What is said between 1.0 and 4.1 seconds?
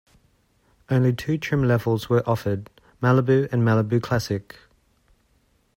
two trim levels were offered- Malibu and Malibu